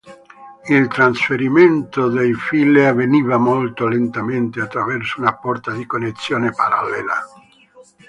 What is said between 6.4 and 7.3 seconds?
parallela.